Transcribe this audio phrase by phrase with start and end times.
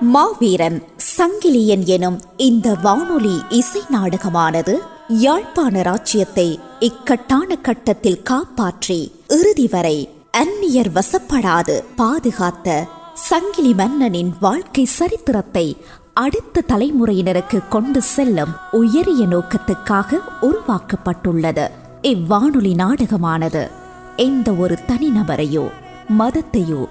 [0.00, 0.82] மாவீரன்
[1.18, 10.08] சங்கிலியன் எனும் இந்த வானொலி இசை நாடகமானது யாழ்ப்பாண ராச்சியத்தை இக்கட்டான கட்டத்தில் காப்பாற்றி இறுதி வரை
[10.38, 15.76] அந்நியர் வசப்படாது பாதுகாத்த சங்கிலி மன்னனின் வாழ்க்கை சரித்திரத்தை
[16.14, 21.68] அடுத்த தலைமுறையினருக்கு கொண்டு செல்லும் உயரிய நோக்கத்துக்காக உருவாக்கப்பட்டுள்ளது.
[22.02, 23.70] இவ்வானொலி நாடகமானது
[24.16, 25.70] எந்த ஒரு தனிநபரையோ
[26.18, 26.88] மதத்தையோ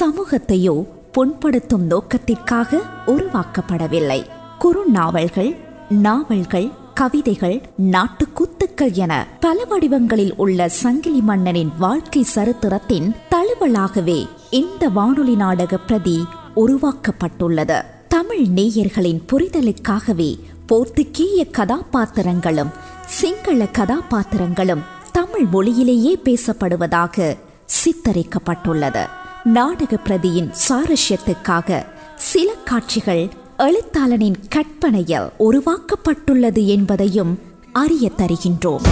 [0.00, 4.26] சமூகத்தையோ புண்படுத்தும் நோக்கத்திற்காக உருவாக்கப்படவில்லை.
[4.58, 5.56] குறுநாவல்கள்
[5.88, 15.78] நாவல்கள் கவிதைகள் நாட்டுக்கூத்துக்கள் என பல வடிவங்களில் உள்ள சங்கிலி மன்னனின் வாழ்க்கை சரித்திரத்தின் தழுவலாகவே இந்த வானொலி நாடக
[15.78, 16.24] பிரதி
[16.56, 17.84] உருவாக்கப்பட்டுள்ளது.
[18.08, 22.70] தமிழ் நேயர்களின் புரிதலுக்காகவே போர்த்துகீய கதாபாத்திரங்களும்
[23.06, 27.36] சிங்கள கதாபாத்திரங்களும் தமிழ் மொழியிலேயே பேசப்படுவதாக
[27.68, 29.08] சித்தரிக்கப்பட்டுள்ளது.
[29.44, 38.82] நாடக பிரதியின் சுவாரஸ்யத்துக்காக சில காட்சிகள் எழுத்தாளனின் கற்பனையில் உருவாக்கப்பட்டுள்ளது என்பதையும் அறிய தருகின்றோம்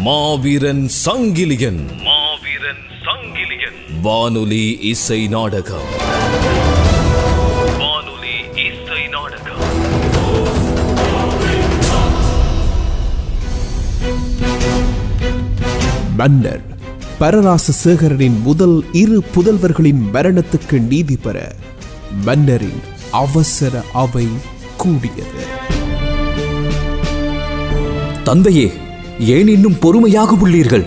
[0.00, 2.02] மாவீரன் சங்கிலியன்.
[2.02, 4.00] மாவீரன் சங்கிலியன்.
[4.02, 5.88] வானொலி இசை நாடகம்.
[7.78, 9.62] வானொலி இசை நாடகம்.
[16.16, 16.73] மன்னர்
[17.18, 21.36] பரராச சேகரனின் முதல் இரு புதல்வர்களின் மரணத்துக்கு நீதி பெற
[22.24, 24.24] மன்னரின் அவசர அவை
[24.76, 25.42] கூடியது.
[28.24, 28.72] தந்தையே
[29.18, 30.86] ஏன் இன்னும் பொறுமையாக உள்ளீர்கள்?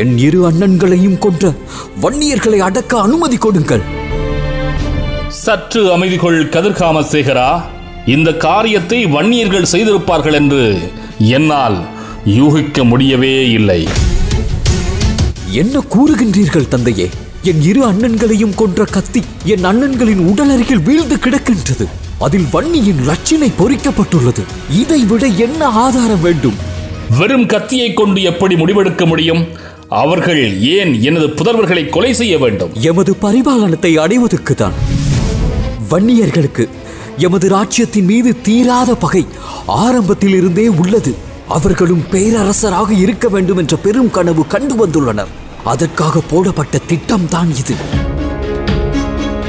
[0.00, 1.52] என் இரு அண்ணன்களையும் கொன்ற
[2.02, 3.84] வன்னியர்களை அடக்க அனுமதி கொடுங்கள்.
[5.28, 7.62] சற்று அமைதி கொள் கதிர்காம சேகரா.
[8.06, 10.64] இந்த காரியத்தை வன்னியர்கள் செய்திருப்பார்கள் என்று
[11.18, 11.78] என்னால்
[12.24, 13.82] யூகிக்க முடியவே இல்லை.
[15.60, 17.08] என்ன கூறுகின்றீர்கள் தந்தையே?
[17.42, 21.84] என் இரு அண்ணன்களையும் கொன்ற கத்தி என் அண்ணன்களின் உடல் அருகில் வீழ்ந்து கிடக்கின்றது.
[22.18, 24.42] அதில் வன்னியின் லட்சினை பொறிக்கப்பட்டுள்ளது.
[24.80, 26.56] இதை விட என்ன ஆதாரம் வேண்டும்?
[27.18, 29.46] வெறும் கத்தியை கொண்டு எப்படி முடிவெடுக்க முடியும்?
[29.88, 32.72] அவர்கள் ஏன் எனது புதல்வர்களை கொலை செய்ய வேண்டும்?
[32.74, 34.72] எமது பரிபாலனத்தை அடைவதற்கு தான்.
[35.90, 36.66] வன்னியர்களுக்கு
[37.18, 39.26] எமது ராஜ்யத்தின் மீது தீராத பகை
[39.66, 41.14] ஆரம்பத்தில் இருந்தே உள்ளது.
[41.48, 45.32] அவர்களும் பேரரசராக இருக்க வேண்டும் என்ற பெரும் கனவு கண்டு வந்துள்ளனர்.
[45.64, 47.74] அதற்காக போடப்பட்ட திட்டம்தான் இது.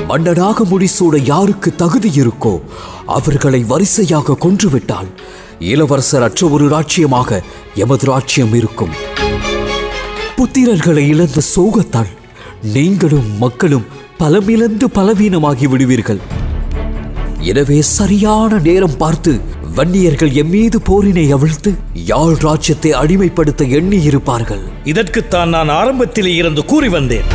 [0.08, 2.62] மன்னனாக முடிசூட யாருக்கு தகுதி இருக்கோ
[3.06, 5.10] அவர்களை வரிசையாக கொன்றுவிட்டால்
[5.60, 7.42] இளவரசர் அற்ற ஒரு ராஜ்யமாக
[7.76, 8.94] எமது ராஜ்யம் இருக்கும்.
[10.38, 12.12] புத்திரர்களை இழந்த சோகத்தால்
[12.62, 13.86] நீங்களும் மக்களும்
[14.20, 16.20] பலமிழந்து பலவீனமாகி விடுவீர்கள்.
[17.40, 19.42] எனவே சரியான நேரம் பார்த்து
[19.78, 27.28] வன்னியர்கள் எம்மீது போரினை அவிழ்த்து யாழ் ராஜ்யத்தை அடிமைப்படுத்த எண்ணி இருப்பார்கள் இதற்குத்தான் நான் ஆரம்பத்திலே இருந்து கூறி வந்தேன்.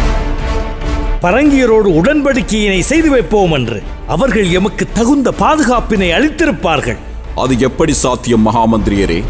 [1.24, 7.00] பரங்கியரோடு உடன்படிக்கையினை செய்து வைப்போம் என்று அவர்கள் எமக்கு தகுந்த பாதுகாப்பினை அளித்திருப்பார்கள்.
[7.34, 9.20] அது எப்படி சாத்தியம் மகாமந்திரியரே?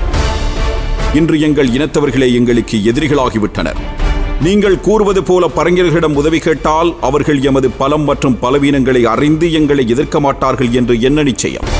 [1.14, 3.82] இன்று எங்கள் இனத்தவர்களே எங்களுக்கு எதிரிகளாகிவிட்டனர்.
[4.40, 10.70] நீங்கள் கூறுவது போல பரங்கியர்களிடம் உதவி கேட்டால் அவர்கள் எமது பலம் மற்றும் பலவீனங்களை அறிந்து எங்களை எதிர்க்க மாட்டார்கள்
[10.70, 11.79] என்று என்ன நிச்சயம்?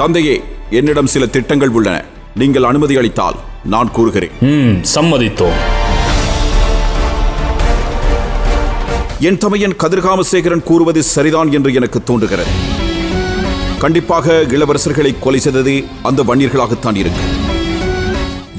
[0.00, 0.34] தந்தையே
[0.78, 1.96] என்னிடம் சில திட்டங்கள் உள்ளன.
[2.40, 3.38] நீங்கள் அனுமதி அளித்தால்
[3.72, 4.34] நான் கூறுகிறேன்.
[4.92, 5.58] சம்மதித்தோம்.
[9.28, 12.52] என் தமையன் கதிர்காமசேகரன் கூறுவது சரிதான் என்று எனக்கு தோன்றுகிறது.
[13.82, 15.74] கண்டிப்பாக இளவரசர்களை கொலை செய்தது
[16.10, 17.24] அந்த வன்னியர்களாகத்தான் இருக்கு.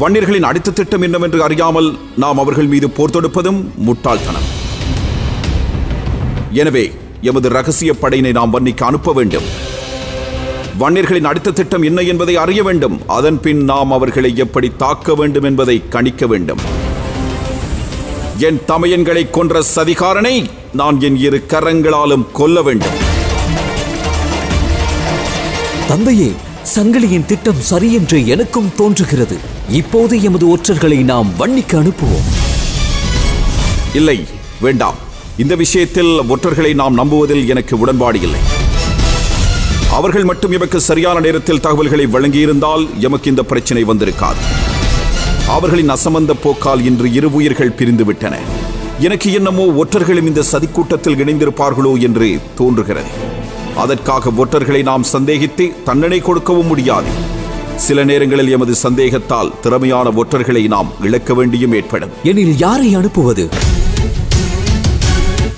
[0.03, 1.89] வன்னியர்களின் அடுத்த திட்டம் என்னவென்று அறியாமல்
[2.23, 4.47] நாம் அவர்கள் மீது போர் தொடுப்பதும் முட்டாள்தனம்.
[6.63, 6.85] எனவே
[7.31, 9.49] எமது ரகசிய படையினை நாம் வன்னிக்கு அனுப்ப வேண்டும்.
[10.81, 13.01] வன்னியர்களின் அடுத்த திட்டம் என்ன என்பதை அறிய வேண்டும்.
[13.07, 16.61] அதன் பின் நாம் அவர்களை எப்படி தாக்க வேண்டும் என்பதை கணிக்க வேண்டும்.
[18.37, 22.97] என் தமையன்களை கொன்ற சதிகாரனை நான் என் இரு கரங்களாலும் கொல்ல வேண்டும்.
[25.87, 26.31] தந்தையே
[26.75, 29.37] சங்கிலியின் திட்டம் சரி என்று எனக்கும் தோன்றுகிறது.
[29.69, 32.27] இப்போது எமது ஒற்றர்களை நாம் வன்னிக்கு அனுப்புவோம்.
[33.93, 34.25] இல்லை
[34.61, 34.95] வேண்டாம்.
[35.37, 38.39] இந்த விஷயத்தில் ஒற்றர்களை நாம் நம்புவதில் எனக்கு உடன்பாடு இல்லை.
[39.91, 44.41] அவர்கள் மட்டும் எமக்கு சரியான நேரத்தில் தகவல்களை வழங்கியிருந்தால் எமக்கு இந்த பிரச்சனை வந்திருக்காது.
[45.47, 48.39] அவர்களின் அசம்பந்த போக்கால் இன்று இரு உயிர்கள் பிரிந்து விட்டன
[48.99, 53.09] எனக்கு என்னமோ ஒற்றர்களும் இந்த சதிக்கூட்டத்தில் இணைந்திருப்பார்களோ என்று தோன்றுகிறது.
[53.75, 57.07] அதற்காக ஒற்றர்களை நாம் சந்தேகித்து தண்டனை கொடுக்கவும் முடியாது.
[57.75, 62.09] சில நேரங்களில் எமது சந்தேகத்தால் திறமையான ஒற்றர்களை நாம் இழக்க வேண்டியும் ஏற்படும்.
[62.23, 63.49] எனில் யாரை அனுப்புவது?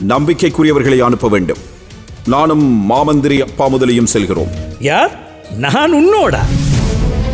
[0.07, 1.57] நம்பிக்கைக்குரியவர்களை அனுப்ப வேண்டும்.
[2.27, 4.47] நானும் மாமந்திரி அப்பா முதலியும் செல்கிறோம்.
[4.79, 5.19] யார்?
[5.57, 6.39] நான் உன்னோடா.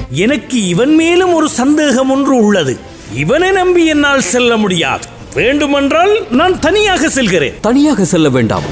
[0.09, 2.77] எனக்கு இவன் மேலும் ஒரு சந்தேகம் ஒன்று உள்ளது.
[3.13, 5.05] இவனை நம்பி என்னால் செல்ல முடியாது.
[5.33, 7.53] வேண்டுமென்றால் நான் தனியாக செல்கிறேன்.
[7.61, 8.63] தனியாக செல்ல வேண்டாம்.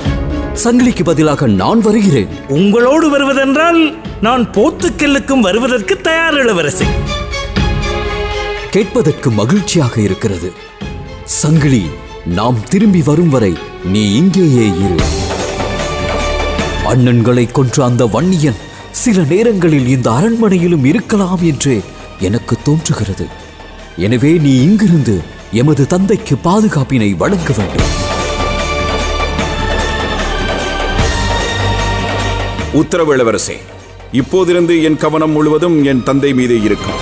[0.64, 2.28] சங்கிலிக்கு பதிலாக நான் வருகிறேன்.
[2.48, 6.86] உங்களோடு வருவதென்றால் நான் போத்துக்கல்லுக்கும் வருவதற்கு தயார் இளவரசி.
[8.70, 10.52] கேட்பதற்கு மகிழ்ச்சியாக இருக்கிறது.
[11.24, 11.86] சங்கிலி
[12.26, 13.54] நாம் திரும்பி வரும் வரை
[13.84, 14.96] நீ இங்கேயே இரு.
[16.92, 18.60] அண்ணன்களை கொன்ற அந்த வன்னியன்
[19.02, 21.74] சில நேரங்களில் இந்த அரண்மனையிலும் இருக்கலாம் என்று
[22.28, 23.26] எனக்கு தோன்றுகிறது.
[24.06, 25.16] எனவே நீ இங்கிருந்து
[25.62, 27.94] எமது தந்தைக்கு பாதுகாப்பினை வழங்க வேண்டும்.
[32.82, 33.58] உத்தரவு இளவரசே
[34.20, 37.02] இப்போதிருந்து என் கவனம் முழுவதும் என் தந்தை மீதே இருக்கும்.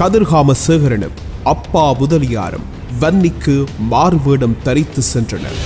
[0.00, 2.68] கதிர்காம சேகரனும் அப்பா முதலியாரும்
[3.00, 5.60] வன்னிக்கு மாறுவேடம் தரித்து சென்றனர்.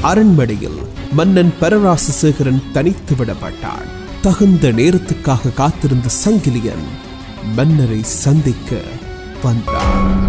[0.00, 0.78] அரண்மனையில்
[1.12, 3.86] மன்னன் பரராச சேகரன் தனித்து விடப்பட்டான்.
[4.22, 6.84] தகுந்த நேரத்துக்காக காத்திருந்த சங்கிலியன்
[7.54, 8.76] மன்னரை சந்திக்க
[9.42, 10.28] வந்தான்.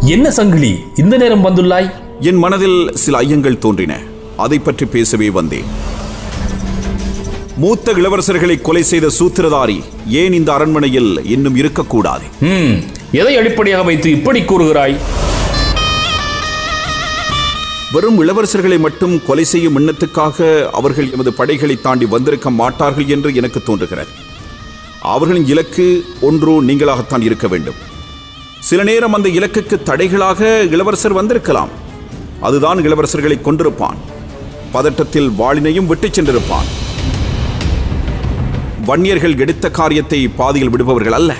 [0.00, 1.90] என்ன சங்கிலி இந்த நேரம் வந்துள்ளாய்?
[2.20, 3.98] என் மனதில் சில ஐயங்கள் தோன்றின.
[4.36, 5.90] அதை பற்றி பேசவே வந்தேன்.
[7.62, 9.76] மூத்த இளவரசர்களை கொலை செய்த சூத்திரதாரி
[10.20, 12.24] ஏன் இந்த அரண்மனையில் இன்னும் இருக்கக்கூடாது?
[13.20, 14.94] எதை அடிப்படையாக வைத்து இப்படி கூறுகிறாய்?
[17.94, 20.48] வெறும் இளவரசர்களை மட்டும் கொலை செய்யும் எண்ணத்துக்காக
[20.78, 24.12] அவர்கள் எமது படைகளை தாண்டி வந்திருக்க மாட்டார்கள் என்று எனக்கு தோன்றுகிறது.
[25.14, 25.86] அவர்களின் இலக்கு
[26.28, 27.80] ஒன்று நீங்களாகத்தான் இருக்க வேண்டும்.
[28.70, 30.40] சில நேரம் அந்த இலக்குக்கு தடைகளாக
[30.76, 31.74] இளவரசர் வந்திருக்கலாம்.
[32.48, 34.00] அதுதான் இளவரசர்களை கொண்டிருப்பான்
[34.76, 36.70] பதட்டத்தில் வாளினையும் விட்டுச் சென்றிருப்பான்.
[38.86, 41.34] வன்னியர்கள் எடுத்த காரியத்தை பாதியில் விடுபவர்கள் அல்ல.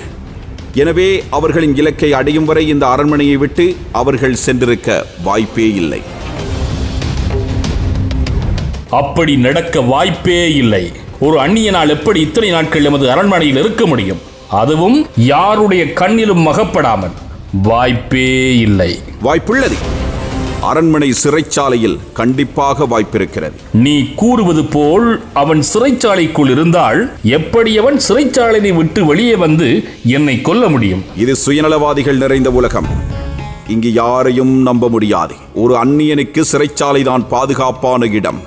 [0.74, 6.00] எனவே அவர்களின் இலக்கை அடையும் வரை இந்த அரண்மனையை விட்டு அவர்கள் சென்றிருக்க வாய்ப்பே இல்லை.
[8.90, 10.92] அப்படி நடக்க வாய்ப்பே இல்லை.
[11.20, 14.20] ஒரு அந்நியனால் எப்படி இத்தனை நாட்கள் எமது அரண்மனையில் இருக்க முடியும்?
[14.48, 17.16] அதுவும் யாருடைய கண்ணிலும் மகப்படாமல்.
[17.62, 18.98] வாய்ப்பே இல்லை.
[19.22, 19.78] வாய்ப்புள்ளது.
[20.62, 23.52] அரண்மனை சிறைச்சாலையில் கண்டிப்பாக வாய்ப்பிருக்கிறது.
[23.72, 31.04] நீ கூறுவது போல் அவன் சிறைச்சாலைக்குள் இருந்தால் எப்படி அவன் சிறைச்சாலையை விட்டு வெளியே வந்து என்னை கொல்ல முடியும்?
[31.16, 32.86] இது சுயநலவாதிகள் நிறைந்த உலகம்.
[33.68, 35.34] இங்கு யாரையும் நம்ப முடியாது.
[35.54, 38.40] ஒரு அந்நியனுக்கு சிறைச்சாலைதான் பாதுகாப்பான இடம்.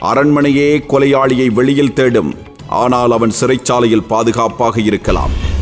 [0.00, 2.34] அரண்மனையே கொலையாளியை வெளியில் தேடும்.
[2.68, 5.52] ஆனால் அவன் சிறைச்சாலையில் பாதுகாப்பாக இருக்கலாம்.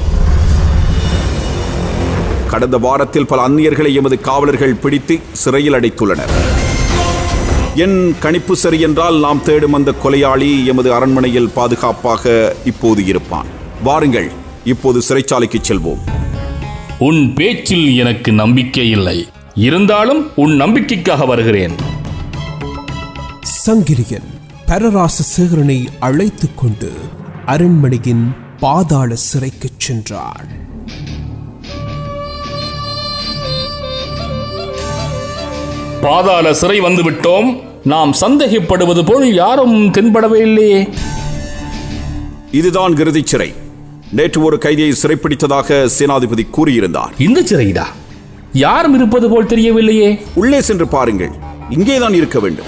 [2.52, 6.30] கடந்த வாரத்தில் பல அந்நியர்களை எமது காவலர்கள் பிடித்து சிறையில் அடைத்துள்ளனர்.
[7.74, 13.46] என் கணிப்பு சரி என்றால் நாம் தேடும் அந்த கொலையாளி எமது அரண்மனையில் பாதுகாப்பாக இப்போது இருப்பான்.
[13.82, 14.30] வாருங்கள்
[14.64, 15.98] இப்போது சிறைச்சாலைக்கு செல்வோம்.
[16.98, 19.28] உன் பேச்சில் எனக்கு நம்பிக்கை இல்லை.
[19.54, 21.74] இருந்தாலும் உன் நம்பிக்கைக்காக வருகிறேன்.
[23.66, 24.28] சங்கிலியன்
[24.66, 26.92] பரராச சேகரனை அழைத்துக் கொண்டு
[27.46, 30.70] அரண்மனையின் பாதாள சிறைக்குச் சென்றான்.
[36.02, 40.88] பாதாள சிறை வந்து விட்டோம் நாம் சந்தேகப்படுவது போல் யாரும் தென்படவே இல்லையே.
[42.50, 43.52] இதுதான் இறுதிச் சிறை.
[44.12, 47.20] நேற்று ஒரு கைதியை சிறைப்பிடித்ததாக சேனாதிபதி கூறியிருந்தார்.
[47.20, 47.84] இந்த சிறைடா
[48.52, 50.20] யாரும் இருப்பது போல் தெரியவில்லையே.
[50.34, 51.30] உள்ளே சென்று பாருங்கள்.
[51.70, 52.66] இங்கேதான் இருக்க வேண்டும்.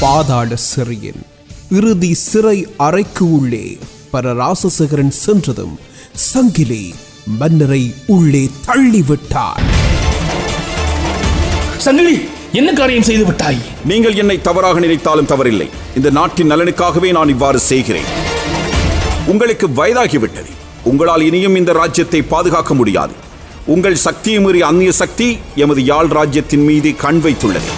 [0.00, 1.22] பாதாள சிறையின்
[1.70, 3.78] இறுதி சிறை அறைக்கு உள்ளே
[4.12, 6.94] பரராசசேகரன் சென்றதும் சங்கிலி
[7.38, 9.62] மன்னரை உள்ளே தள்ளிவிட்டார்
[11.78, 12.14] சங்கிலி
[12.52, 13.58] என்ன காரியம் செய்து விட்டாய்?
[13.84, 15.68] நீங்கள் என்னை தவறாக நினைத்தாலும் தவறில்லை.
[15.96, 18.04] இந்த நாட்டின் நலனுக்காகவே நான் இவ்வாறு செய்கிறேன்.
[19.26, 20.52] உங்களுக்கு வயதாகிவிட்டது.
[20.82, 23.12] உங்களால் இனியும் இந்த ராஜ்யத்தை பாதுகாக்க முடியாது.
[23.66, 27.70] உங்கள் சக்தியை மீறிய அந்நிய சக்தி எமது யாழ் ராஜ்யத்தின் மீது கண் வைத்துள்ளது.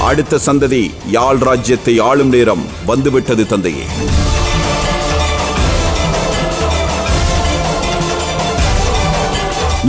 [0.00, 3.86] அடுத்த சந்ததி யாழ் ராஜ்யத்தை ஆளும் நேரம் வந்துவிட்டது தந்தையே.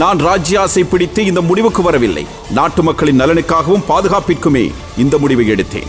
[0.00, 2.26] நான் ராஜ்ய ஆசை பிடித்து இந்த முடிவுக்கு வரவில்லை.
[2.50, 5.86] நாட்டு மக்களின் நலனுக்காகவும் பாதுகாப்பிற்குமே இந்த முடிவை எடுத்தேன்.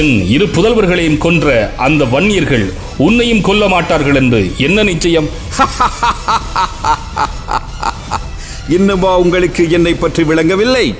[0.00, 2.72] என் இரு புதல்வர்களையும் கொன்ற அந்த வன்னியர்கள்
[3.06, 5.28] உன்னையும் கொல்ல மாட்டார்கள் என்று என்ன நிச்சயம்?
[8.76, 10.94] இன்னுமா உங்களுக்கு என்னை பற்றி விளங்கவில்லை?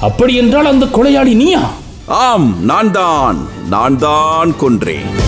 [0.00, 1.70] அப்படி என்றால் அந்த கொலையாளி நீயா?
[2.06, 5.27] ஆம் நான் தான் நான் தான் கொன்றேன்.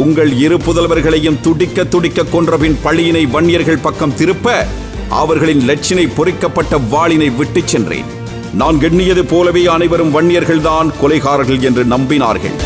[0.00, 4.66] உங்கள் இரு புதல்வர்களையும் துடிக்க துடிக்க கொன்றபின் பழியினை வன்னியர்கள் பக்கம் திருப்ப
[5.08, 8.04] அவர்களின் லட்சினை பொறிக்கப்பட்ட வாளினை விட்டுச் சென்றேன்.
[8.54, 12.56] நான் எண்ணியது போலவே அனைவரும் வன்னியர்கள்தான் கொலைகாரர்கள் என்று நம்பினார்கள்.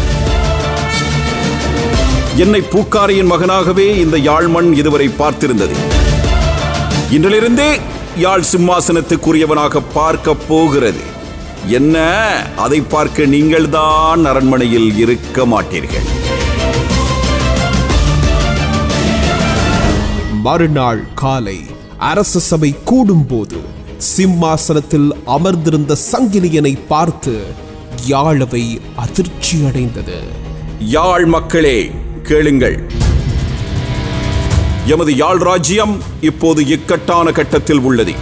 [2.36, 5.76] என்னை பூக்காரியின் மகனாகவே இந்த யாழ்மண் இதுவரை பார்த்திருந்தது.
[7.12, 7.80] இன்றிலிருந்தே
[8.16, 11.00] யாழ் சிம்மாசனத்துக்குரியவனாக பார்க்க போகிறது.
[11.66, 11.96] என்ன?
[12.56, 16.23] அதை பார்க்க நீங்கள்தான் அரண்மனையில் இருக்க மாட்டீர்கள்.
[20.44, 21.58] மறுநாள் காலை
[21.98, 23.58] அரச சபை கூடும்போது
[23.96, 27.34] சிம்மாசனத்தில் அமர்ந்திருந்த சங்கிலியனை பார்த்து
[28.06, 30.18] யாழவை அதிர்ச்சி அடைந்தது.
[30.78, 31.90] யாழ் மக்களே
[32.22, 32.90] கேளுங்கள்.
[34.86, 38.14] எமது யாழ் ராஜ்யம் இப்போது இக்கட்டான கட்டத்தில் உள்ளது.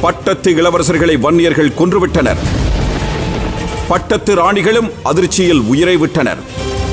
[0.00, 2.42] பட்டத்து இளவரசர்களை வன்னியர்கள் கொன்றுவிட்டனர்.
[3.88, 6.42] பட்டத்து ராணிகளும் அதிர்ச்சியில் உயிரை விட்டனர்.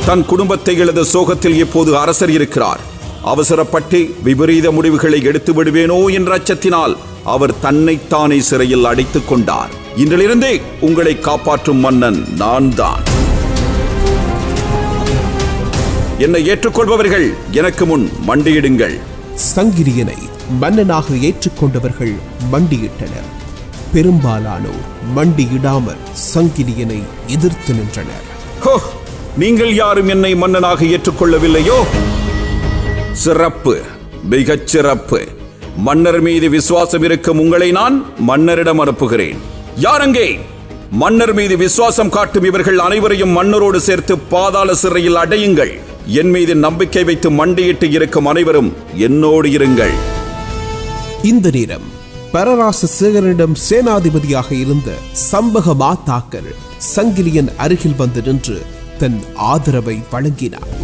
[0.06, 2.94] தன் குடும்பத்தை இழந்த சோகத்தில் இப்போது அரசர் இருக்கிறார்.
[3.32, 6.96] அவசரப்பட்டு விபரீத முடிவுகளை எடுத்து விடுவேனோ என்ற அச்சத்தினால்
[7.34, 9.72] அவர் தன்னைத்தானே சிறையில் அடைத்துக் கொண்டார்.
[10.02, 10.54] இன்றிலிருந்தே
[10.88, 13.04] உங்களை காப்பாற்றும் மன்னன் நான் தான்
[16.26, 17.26] என்னை ஏற்றுக்கொள்பவர்கள்
[17.60, 18.96] எனக்கு முன் மண்டியிடுங்கள்.
[19.54, 20.20] சங்கிலியனை
[20.62, 22.14] மன்னனாக ஏற்றுக்கொண்டவர்கள்
[22.54, 23.30] மண்டியிட்டனர்.
[23.94, 24.86] பெரும்பாலானோர்
[25.18, 26.02] மண்டியிடாமல்
[26.34, 27.00] சங்கிலியனை
[27.36, 28.26] எதிர்த்து நின்றனர்.
[29.44, 31.80] நீங்கள் யாரும் என்னை மன்னனாக ஏற்றுக்கொள்ளவில்லையோ?
[33.24, 33.74] சிறப்பு
[34.24, 35.20] மிகச் சிறப்பு.
[35.78, 39.38] மன்னர் மீது விசுவாசம் இருக்கும் உங்களை நான் மன்னரிடம் அனுப்புகிறேன்.
[39.80, 40.40] யாரங்கே?
[40.92, 45.74] மன்னர் மீது விசுவாசம் காட்டும் இவர்கள் அனைவரையும் மன்னரோடு சேர்த்து பாதாள சிறையில் அடையுங்கள்.
[46.06, 49.96] என் மீது நம்பிக்கை வைத்து மண்டியிட்டு இருக்கும் அனைவரும் என்னோடு இருங்கள்.
[51.24, 51.88] இந்த நேரம்
[52.32, 54.92] பரராச சேகரனிடம் சேனாதிபதியாக இருந்த
[55.32, 56.52] சம்பக மாத்தாக்கர்
[56.96, 58.62] சங்கிலியன் அருகில் வந்து நின்று
[59.00, 60.75] தன் ஆதரவை வழங்கினார்.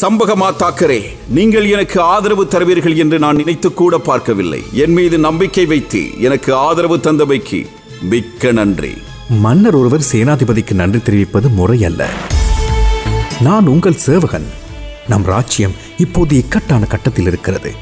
[0.00, 4.62] சம்பகமா தாக்கரே நீங்கள் எனக்கு ஆதரவு தருவீர்கள் என்று நான் நினைத்து கூட பார்க்கவில்லை.
[4.72, 7.66] என் மீது நம்பிக்கை வைத்து எனக்கு ஆதரவு தந்தமைக்கு
[8.00, 8.92] மிக்க நன்றி.
[9.28, 12.08] மன்னர் ஒருவர் சேனாதிபதிக்கு நன்றி தெரிவிப்பது முறையல்ல.
[13.40, 14.48] நான் உங்கள் சேவகன்.
[15.08, 17.72] நம் ராஜ்யம் இப்போது இக்கட்டான கட்டத்தில் இருக்கிறது.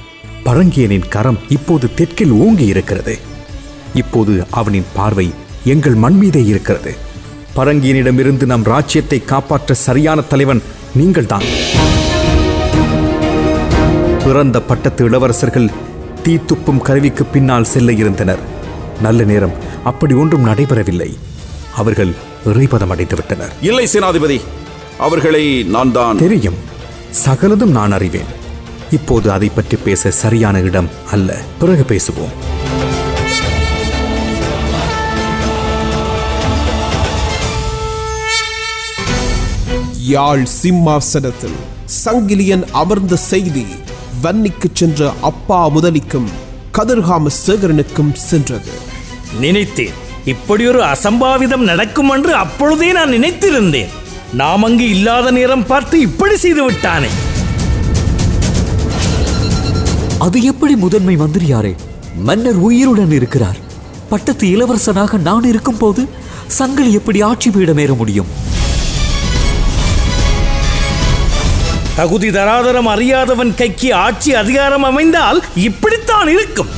[0.45, 3.19] பரங்கியனின் கரம் இப்போது தெற்கில் ஓங்கி இருக்கிறது.
[3.95, 5.31] இப்போது அவனின் பார்வை
[5.64, 6.95] எங்கள் மண் மீதே இருக்கிறது.
[7.57, 10.62] பரங்கியனிடமிருந்து நம் ராஜ்யத்தை காப்பாற்ற சரியான தலைவன்
[10.95, 11.45] நீங்கள்தான்.
[14.25, 15.69] பிறந்த பட்டத்து இளவரசர்கள்
[16.23, 18.43] தீ துப்பும் கருவிக்கு பின்னால் செல்ல இருந்தனர்.
[19.02, 21.09] நல்ல நேரம் அப்படி ஒன்றும் நடைபெறவில்லை.
[21.76, 22.12] அவர்கள்
[22.47, 23.52] இறைபதம் அடைந்து விட்டனர்.
[23.61, 24.41] இல்லை சேனாதிபதி.
[24.99, 26.59] அவர்களை நான் தான் தெரியும்
[27.25, 28.31] சகலதும் நான் அறிவேன்.
[28.91, 31.38] இப்போது அதை பற்றி பேச சரியான இடம் அல்ல.
[31.59, 32.35] பிறகு பேசுவோம்.
[40.14, 41.59] யாழ் சிம்மாசனத்தில்
[42.05, 43.67] சங்கிலியன் அமர்ந்த செய்தி.
[44.23, 46.29] வன்னிக்கு சென்ற அப்பா முதலிக்கும்
[46.79, 48.71] கதிர்காம சேகரனுக்கும் சென்றது.
[49.38, 49.93] நினைத்தேன்.
[50.25, 53.88] இப்படியொரு அசம்பாவிதம் நடக்கும் என்று அப்பொழுதே நான் நினைத்திருந்தேன்.
[54.35, 57.07] நாம் அங்கு இல்லாத நேரம் பார்த்து இப்படி செய்து விட்டானே.
[60.19, 61.76] அது எப்படி முதன்மை மந்திரியாரே?
[62.17, 63.57] மன்னர் உயிருடன் இருக்கிறார்.
[64.09, 66.09] பட்டத்து இளவரசனாக நான் இருக்கும்போது
[66.47, 68.26] சங்கிலி எப்படி ஆட்சி பீடமேற முடியும்?
[71.96, 76.68] தகுதி தராதரம் அறியாதவன் கைக்கு ஆட்சி அதிகாரம் அமைந்தால் இப்படித்தான் இருக்கும்.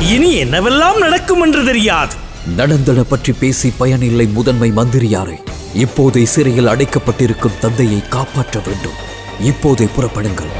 [0.00, 2.14] இனி என்னவெல்லாம் நடக்கும் என்று தெரியாது.
[2.56, 5.36] நடந்தன பற்றி பேசி பயனில்லை முதன்மை மந்திரியாரே.
[5.74, 8.92] இப்போதே சிறையில் அடைக்கப்பட்டிருக்கும் தந்தையை காப்பாற்ற வேண்டும்.
[9.40, 10.52] இப்போதே புறப்படுங்கள்.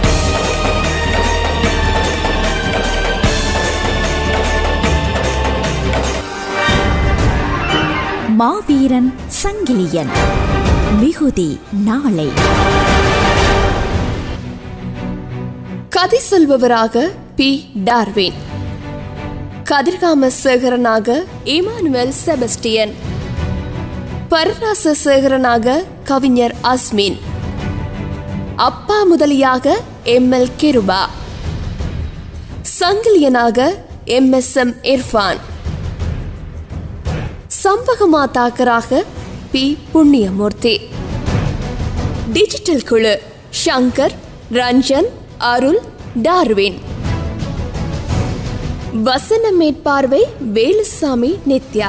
[8.29, 10.13] மாவீரன் சங்கிலியன்.
[11.01, 12.29] மிகுதி நாளை.
[15.97, 17.71] கதை சொல்பவராக பி.
[17.75, 18.33] டார்வின்.
[19.65, 22.93] கதிர்காம சேகரனாக இமானுவேல் செபஸ்டியன்.
[24.31, 27.19] பரராச சேகரனாக கவிஞர் அஸ்மின்.
[28.57, 29.71] அப்பா முதலியாக
[30.03, 30.33] எம்.
[30.33, 30.51] எல்.
[30.61, 31.07] கெருபா.
[32.81, 33.75] சங்கிலியனாக
[34.05, 34.33] எம்.
[34.33, 34.57] எஸ்.
[34.57, 34.75] எம்.
[34.83, 35.39] இர்ஃபான்.
[37.65, 39.03] சம்பகமாதாக்கராக
[39.51, 39.79] பி.
[39.93, 40.81] புண்ணியமூர்த்தி.
[42.33, 43.23] டிஜிட்டல் குழு
[43.65, 44.15] ஷங்கர்
[44.53, 45.07] ரஞ்சன்
[45.39, 45.79] அருள்
[46.23, 46.79] டார்வின்.
[49.03, 51.89] வசன மேற்பார்வை வேலுசாமி நித்யா.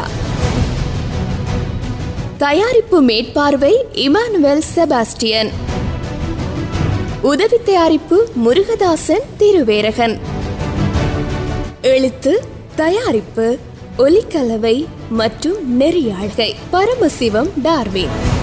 [2.38, 5.50] தயாரிப்பு மேற்பார்வை இமானுவேல் செபாஸ்டியன்.
[7.22, 10.20] உதவி தயாரிப்பு முருகதாசன் திருவேரகன்.
[11.82, 13.58] எழுத்து தயாரிப்பு
[13.98, 16.56] ஒலிக்கலவை மற்றும் நெறியாழ்கை.
[16.72, 18.36] பரமசிவம் டார்வின்.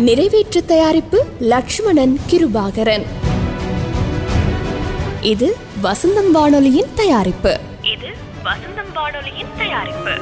[0.00, 3.06] நிறைவேற்று தயாரிப்பு லக்ஷ்மணன் கிருபாகரன்.
[5.20, 7.60] இது வசந்தம் வானொலியின் தயாரிப்பு.
[7.82, 8.06] இது
[8.44, 10.20] வசந்தம் வானொலியின் தயாரிப்பு.